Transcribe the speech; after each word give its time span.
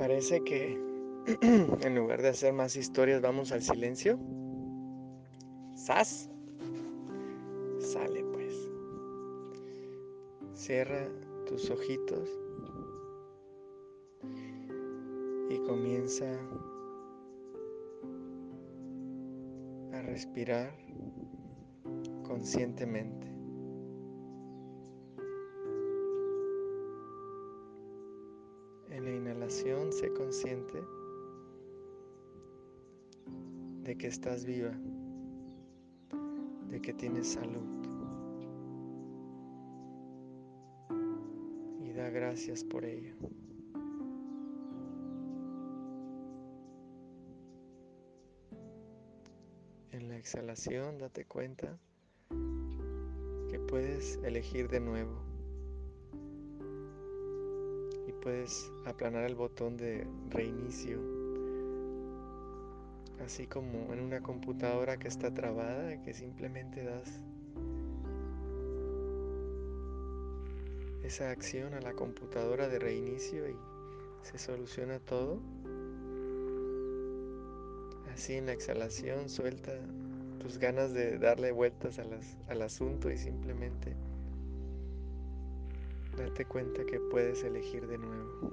parece 0.00 0.42
que 0.44 0.80
en 1.42 1.94
lugar 1.94 2.22
de 2.22 2.28
hacer 2.28 2.54
más 2.54 2.74
historias 2.74 3.20
vamos 3.20 3.52
al 3.52 3.60
silencio? 3.62 4.18
¡Sas! 5.74 6.30
Sale 7.78 8.24
pues. 8.32 8.70
Cierra 10.54 11.06
tus 11.46 11.68
ojitos 11.70 12.30
y 15.50 15.58
comienza 15.66 16.32
a 19.92 20.00
respirar 20.00 20.74
conscientemente. 22.22 23.19
Inhalación 29.50 29.92
sé 29.92 30.12
consciente 30.12 30.80
de 33.82 33.98
que 33.98 34.06
estás 34.06 34.44
viva, 34.44 34.70
de 36.68 36.80
que 36.80 36.94
tienes 36.94 37.32
salud. 37.32 37.66
Y 41.82 41.90
da 41.90 42.10
gracias 42.10 42.62
por 42.62 42.84
ello. 42.84 43.16
En 49.90 50.08
la 50.08 50.16
exhalación 50.16 50.98
date 50.98 51.24
cuenta 51.24 51.76
que 53.48 53.58
puedes 53.66 54.14
elegir 54.22 54.68
de 54.68 54.78
nuevo 54.78 55.29
puedes 58.20 58.70
aplanar 58.84 59.24
el 59.24 59.34
botón 59.34 59.76
de 59.76 60.06
reinicio. 60.30 60.98
Así 63.24 63.46
como 63.46 63.92
en 63.92 64.00
una 64.00 64.20
computadora 64.20 64.98
que 64.98 65.08
está 65.08 65.32
trabada 65.32 66.00
que 66.02 66.14
simplemente 66.14 66.82
das 66.82 67.20
esa 71.02 71.30
acción 71.30 71.74
a 71.74 71.80
la 71.80 71.92
computadora 71.92 72.68
de 72.68 72.78
reinicio 72.78 73.48
y 73.48 73.56
se 74.22 74.38
soluciona 74.38 74.98
todo. 75.00 75.40
Así 78.12 78.34
en 78.34 78.46
la 78.46 78.52
exhalación 78.52 79.28
suelta 79.28 79.72
tus 80.40 80.58
ganas 80.58 80.92
de 80.92 81.18
darle 81.18 81.52
vueltas 81.52 81.98
al 81.98 82.62
asunto 82.62 83.10
y 83.10 83.18
simplemente 83.18 83.94
date 86.16 86.44
cuenta 86.44 86.84
que 86.84 87.00
puedes 87.00 87.42
elegir 87.44 87.86
de 87.86 87.98
nuevo. 87.98 88.52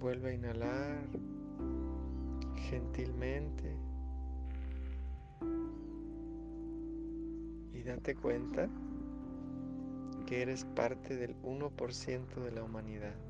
Vuelve 0.00 0.30
a 0.30 0.34
inhalar 0.34 1.08
gentilmente 2.68 3.76
y 7.72 7.82
date 7.82 8.14
cuenta 8.14 8.68
que 10.26 10.42
eres 10.42 10.64
parte 10.64 11.16
del 11.16 11.36
1% 11.42 12.34
de 12.42 12.50
la 12.52 12.62
humanidad. 12.62 13.25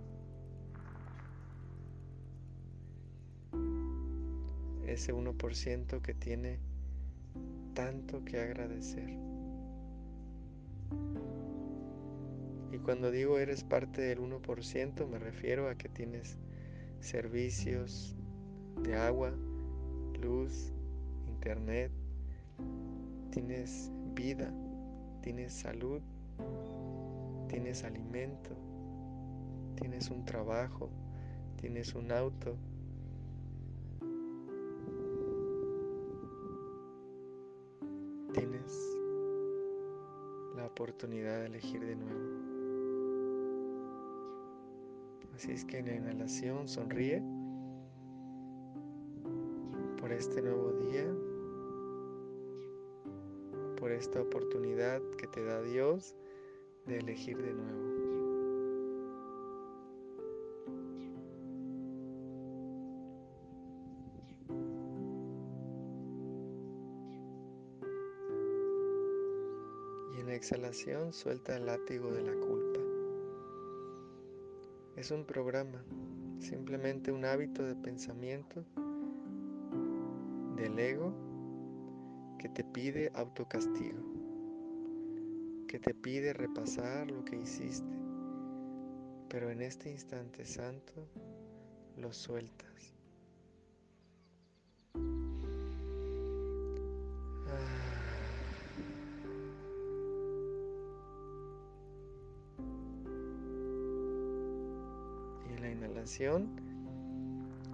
Ese 4.87 5.12
1% 5.15 6.01
que 6.01 6.15
tiene 6.15 6.59
tanto 7.75 8.25
que 8.25 8.41
agradecer. 8.41 9.11
Y 12.72 12.78
cuando 12.78 13.11
digo 13.11 13.38
eres 13.38 13.65
parte 13.65 14.00
del 14.00 14.21
1%, 14.21 15.06
me 15.06 15.19
refiero 15.19 15.69
a 15.69 15.77
que 15.77 15.88
tienes 15.88 16.38
servicios 17.00 18.16
de 18.83 18.97
agua, 18.97 19.33
luz, 20.21 20.72
internet, 21.27 21.91
tienes 23.31 23.91
vida, 24.15 24.53
tienes 25.22 25.53
salud, 25.53 26.00
tienes 27.49 27.84
alimento, 27.84 28.50
tienes 29.77 30.11
un 30.11 30.25
trabajo, 30.25 30.91
tienes 31.56 31.94
un 31.94 32.12
auto, 32.12 32.56
oportunidad 40.76 41.41
de 41.41 41.47
elegir 41.47 41.81
de 41.81 41.97
nuevo. 41.97 42.20
Así 45.34 45.53
es 45.53 45.64
que 45.64 45.78
en 45.78 45.87
la 45.87 45.94
inhalación 45.94 46.69
sonríe 46.69 47.22
por 49.98 50.12
este 50.12 50.42
nuevo 50.42 50.72
día, 50.72 51.06
por 53.78 53.91
esta 53.91 54.20
oportunidad 54.20 55.00
que 55.16 55.26
te 55.28 55.42
da 55.44 55.62
Dios 55.62 56.14
de 56.84 56.98
elegir 56.98 57.38
de 57.38 57.54
nuevo. 57.54 57.96
Exhalación 70.34 71.12
suelta 71.12 71.56
el 71.56 71.66
látigo 71.66 72.10
de 72.10 72.22
la 72.22 72.32
culpa. 72.32 72.81
Es 74.97 75.10
un 75.10 75.25
programa, 75.25 75.84
simplemente 76.38 77.12
un 77.12 77.25
hábito 77.25 77.62
de 77.62 77.75
pensamiento 77.76 78.64
del 80.56 80.78
ego 80.78 81.12
que 82.38 82.48
te 82.48 82.64
pide 82.64 83.12
autocastigo, 83.14 84.00
que 85.69 85.78
te 85.78 85.94
pide 85.94 86.32
repasar 86.32 87.10
lo 87.10 87.25
que 87.25 87.37
hiciste, 87.37 87.94
pero 89.28 89.50
en 89.50 89.62
este 89.62 89.91
instante 89.91 90.44
santo 90.44 91.08
lo 91.97 92.12
sueltas. 92.12 92.96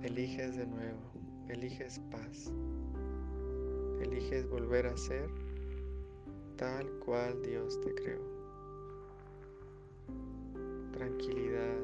Eliges 0.03 0.57
de 0.57 0.67
nuevo, 0.67 0.99
eliges 1.51 2.01
paz, 2.11 2.51
eliges 4.01 4.49
volver 4.49 4.87
a 4.87 4.97
ser 4.97 5.29
tal 6.57 6.89
cual 7.05 7.43
Dios 7.43 7.79
te 7.83 7.95
creó. 7.95 8.23
Tranquilidad, 10.93 11.77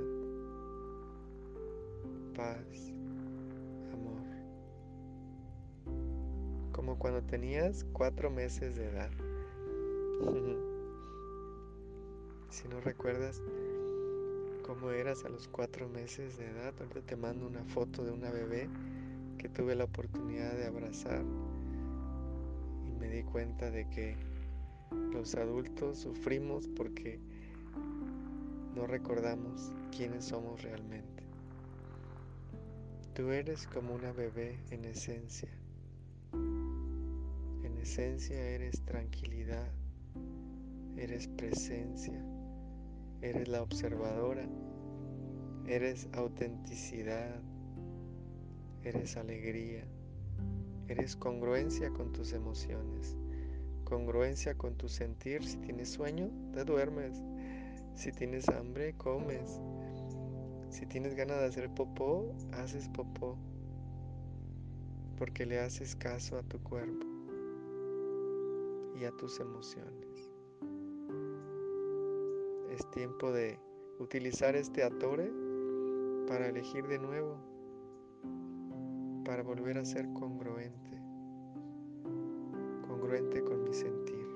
paz, 2.35 2.95
amor. 3.93 4.23
Como 6.73 6.99
cuando 6.99 7.23
tenías 7.25 7.85
cuatro 7.93 8.31
meses 8.31 8.75
de 8.75 8.87
edad. 8.87 9.11
si 12.49 12.67
no 12.69 12.81
recuerdas, 12.81 13.43
cómo 14.69 14.91
eras 14.91 15.25
a 15.25 15.31
los 15.31 15.49
cuatro 15.49 15.89
meses 15.89 16.37
de 16.37 16.45
edad. 16.45 16.75
Ahorita 16.79 17.01
te 17.01 17.17
mando 17.17 17.47
una 17.47 17.65
foto 17.65 18.05
de 18.05 18.11
una 18.11 18.31
bebé 18.31 18.69
que 19.39 19.49
tuve 19.49 19.75
la 19.75 19.85
oportunidad 19.85 20.53
de 20.53 20.67
abrazar 20.67 21.25
y 22.87 22.91
me 23.01 23.09
di 23.09 23.23
cuenta 23.23 23.71
de 23.71 23.89
que 23.89 24.15
los 25.11 25.35
adultos 25.37 26.01
sufrimos 26.01 26.69
porque 26.69 27.19
no 28.75 28.87
recordamos 28.87 29.73
quiénes 29.97 30.27
somos 30.27 30.61
realmente. 30.61 31.23
Tú 33.15 33.31
eres 33.31 33.67
como 33.69 33.95
una 33.95 34.13
bebé 34.13 34.59
en 34.71 34.85
esencia. 34.85 35.49
En 36.35 37.79
esencia 37.81 38.39
eres 38.39 38.83
tranquilidad, 38.83 39.73
eres 40.99 41.27
presencia 41.27 42.23
eres 43.21 43.49
la 43.49 43.63
observadora, 43.63 44.47
eres 45.67 46.09
autenticidad, 46.13 47.41
eres 48.83 49.17
alegría, 49.17 49.85
eres 50.87 51.17
congruencia 51.17 51.91
con 51.91 52.13
tus 52.13 52.33
emociones, 52.33 53.17
congruencia 53.85 54.57
con 54.57 54.77
tu 54.77 54.89
sentir. 54.89 55.45
Si 55.45 55.57
tienes 55.59 55.91
sueño, 55.91 56.31
te 56.53 56.65
duermes. 56.65 57.21
Si 57.95 58.13
tienes 58.13 58.49
hambre, 58.49 58.95
comes. 58.97 59.61
Si 60.71 60.87
tienes 60.87 61.15
ganas 61.15 61.39
de 61.41 61.47
hacer 61.47 61.75
popó, 61.75 62.33
haces 62.53 62.89
popó. 62.89 63.37
Porque 65.17 65.47
le 65.47 65.59
haces 65.59 65.97
caso 65.97 66.39
a 66.39 66.43
tu 66.43 66.63
cuerpo 66.63 67.07
y 69.01 69.05
a 69.05 69.11
tus 69.13 69.41
emociones. 69.41 70.31
Es 72.79 72.89
tiempo 72.93 73.33
de 73.33 73.59
utilizar 73.99 74.55
este 74.55 74.85
atore 74.85 75.33
para 76.29 76.47
elegir 76.47 76.87
de 76.87 77.01
nuevo, 77.01 77.37
para 79.25 79.43
volver 79.43 79.79
a 79.79 79.85
ser 79.85 80.07
congruente, 80.13 81.03
congruente 82.87 83.43
con 83.43 83.65
mi 83.65 83.75
sentir, 83.75 84.29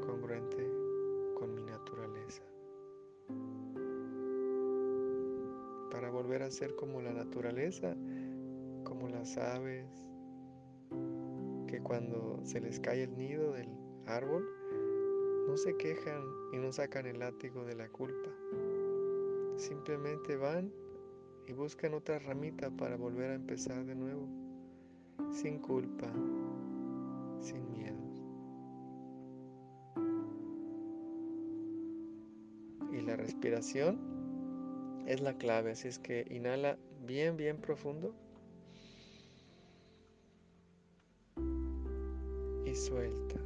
congruente 0.00 0.66
con 1.38 1.54
mi 1.54 1.62
naturaleza, 1.62 2.42
para 5.90 6.08
volver 6.08 6.42
a 6.42 6.50
ser 6.50 6.74
como 6.74 7.02
la 7.02 7.12
naturaleza, 7.12 7.94
como 8.84 9.10
las 9.10 9.36
aves, 9.36 9.86
que 11.66 11.82
cuando 11.82 12.40
se 12.44 12.62
les 12.62 12.80
cae 12.80 13.02
el 13.02 13.14
nido 13.18 13.52
del 13.52 13.68
árbol, 14.06 14.59
no 15.50 15.56
se 15.56 15.76
quejan 15.76 16.22
y 16.52 16.58
no 16.58 16.70
sacan 16.70 17.06
el 17.06 17.18
látigo 17.18 17.64
de 17.64 17.74
la 17.74 17.88
culpa. 17.88 18.30
Simplemente 19.56 20.36
van 20.36 20.72
y 21.48 21.52
buscan 21.52 21.94
otra 21.94 22.20
ramita 22.20 22.70
para 22.70 22.96
volver 22.96 23.32
a 23.32 23.34
empezar 23.34 23.84
de 23.84 23.96
nuevo, 23.96 24.28
sin 25.32 25.58
culpa, 25.58 26.06
sin 27.40 27.68
miedo. 27.72 27.98
Y 32.92 33.00
la 33.00 33.16
respiración 33.16 33.98
es 35.08 35.20
la 35.20 35.36
clave, 35.36 35.72
así 35.72 35.88
es 35.88 35.98
que 35.98 36.28
inhala 36.30 36.78
bien, 37.04 37.36
bien 37.36 37.56
profundo. 37.56 38.14
Y 42.64 42.72
suelta. 42.76 43.39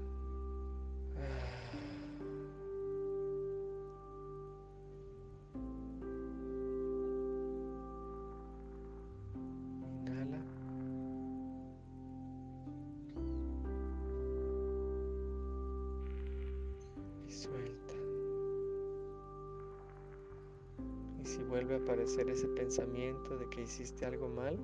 Vuelve 21.54 21.74
a 21.74 21.78
aparecer 21.78 22.28
ese 22.28 22.48
pensamiento 22.48 23.38
de 23.38 23.48
que 23.48 23.62
hiciste 23.62 24.04
algo 24.04 24.28
mal, 24.28 24.58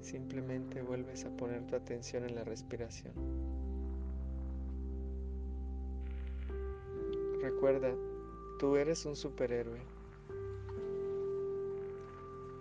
simplemente 0.00 0.80
vuelves 0.80 1.24
a 1.24 1.36
poner 1.36 1.66
tu 1.66 1.74
atención 1.74 2.22
en 2.22 2.36
la 2.36 2.44
respiración. 2.44 3.12
Recuerda, 7.42 7.92
tú 8.60 8.76
eres 8.76 9.04
un 9.06 9.16
superhéroe 9.16 9.80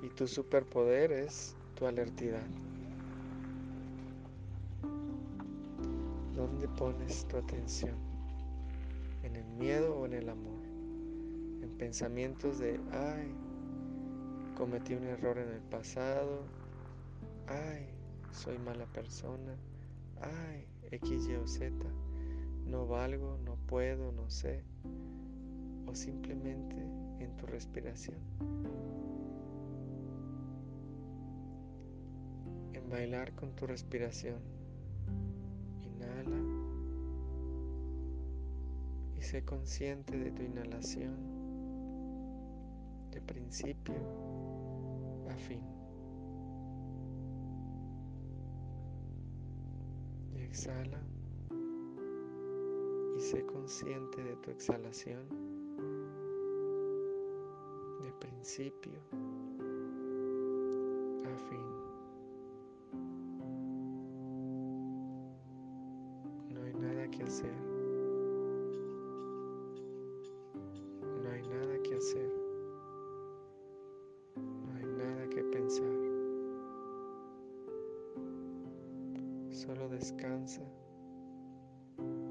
y 0.02 0.10
tu 0.10 0.28
superpoder 0.28 1.12
es 1.12 1.56
tu 1.76 1.86
alertidad. 1.86 2.48
¿Dónde 6.36 6.68
pones 6.70 7.24
tu 7.28 7.38
atención? 7.38 7.94
¿En 9.22 9.36
el 9.36 9.46
miedo 9.60 9.96
o 9.96 10.08
en 10.08 10.14
el 10.14 10.28
amor? 10.28 10.58
pensamientos 11.80 12.60
de, 12.60 12.78
ay, 12.92 13.34
cometí 14.60 14.94
un 14.94 15.06
error 15.06 15.38
en 15.38 15.48
el 15.54 15.62
pasado, 15.62 16.42
ay, 17.48 17.88
soy 18.34 18.58
mala 18.58 18.86
persona, 18.88 19.56
ay, 20.20 20.68
X, 20.92 21.30
Y 21.30 21.36
o 21.36 21.48
Z, 21.48 21.74
no 22.66 22.86
valgo, 22.86 23.40
no 23.46 23.56
puedo, 23.68 24.12
no 24.12 24.30
sé, 24.30 24.66
o 25.88 25.96
simplemente 25.96 26.76
en 26.76 27.38
tu 27.38 27.46
respiración. 27.46 28.18
En 32.74 32.90
bailar 32.90 33.32
con 33.36 33.56
tu 33.56 33.66
respiración. 33.66 34.40
Inhala. 35.86 36.38
Y 39.18 39.22
sé 39.22 39.46
consciente 39.46 40.18
de 40.18 40.32
tu 40.32 40.44
inhalación. 40.44 41.16
De 43.12 43.22
principio 43.22 43.96
fin. 45.40 45.62
Y 50.36 50.42
exhala 50.42 51.00
y 53.18 53.22
sé 53.22 53.46
consciente 53.46 54.24
de 54.24 54.36
tu 54.38 54.52
exhalación 54.52 55.28
de 58.02 58.12
principio 58.20 59.00
a 61.26 61.38
fin. 61.50 61.89
Solo 79.60 79.90
descansa 79.90 80.62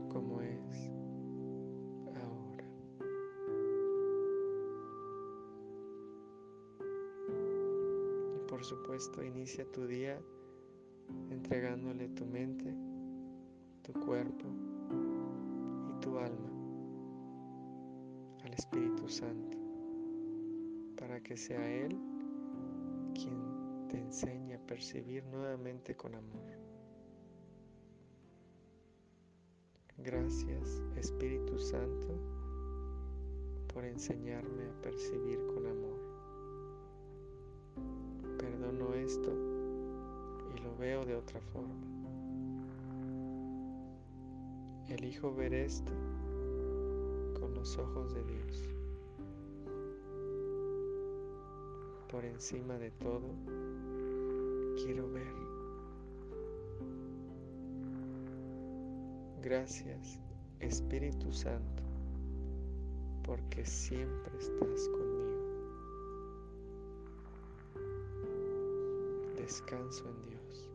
como 0.09 0.41
es 0.41 0.91
ahora. 2.17 2.65
Y 8.35 8.49
por 8.49 8.65
supuesto 8.65 9.23
inicia 9.23 9.71
tu 9.73 9.87
día 9.87 10.19
entregándole 11.31 12.09
tu 12.09 12.25
mente, 12.25 12.75
tu 13.83 13.93
cuerpo 13.93 14.47
y 15.91 16.01
tu 16.01 16.17
alma 16.17 16.51
al 18.43 18.55
Espíritu 18.55 19.07
Santo 19.07 19.59
para 20.97 21.21
que 21.21 21.37
sea 21.37 21.63
Él 21.85 21.95
quien 23.13 23.87
te 23.89 23.99
enseñe 23.99 24.55
a 24.55 24.67
percibir 24.67 25.27
nuevamente 25.27 25.95
con 25.95 26.15
amor. 26.15 26.58
Gracias 30.05 30.81
Espíritu 30.97 31.59
Santo 31.59 32.07
por 33.75 33.85
enseñarme 33.85 34.69
a 34.69 34.81
percibir 34.81 35.45
con 35.49 35.67
amor. 35.67 35.99
Perdono 38.39 38.95
esto 38.95 39.33
y 40.55 40.61
lo 40.61 40.77
veo 40.77 41.05
de 41.05 41.17
otra 41.17 41.41
forma. 41.41 41.75
Elijo 44.89 45.35
ver 45.35 45.53
esto 45.53 45.91
con 47.41 47.53
los 47.55 47.77
ojos 47.77 48.15
de 48.15 48.23
Dios. 48.23 48.69
Por 52.09 52.25
encima 52.25 52.79
de 52.79 52.93
todo, 52.93 53.35
quiero 54.77 55.11
ver 55.11 55.48
Gracias 59.49 60.21
Espíritu 60.61 61.33
Santo, 61.33 61.83
porque 63.25 63.65
siempre 63.65 64.37
estás 64.39 64.87
conmigo. 64.91 65.39
Descanso 69.39 70.05
en 70.05 70.23
Dios. 70.29 70.69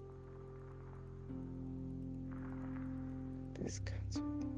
Descanso 3.60 4.26
en 4.26 4.40
Dios. 4.40 4.53